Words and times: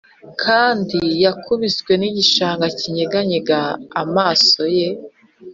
kandi 0.43 0.99
yakubiswe 1.23 1.91
nigishanga 1.99 2.65
kinyeganyega. 2.79 3.57
amaso 4.01 4.61
ye 4.77 4.87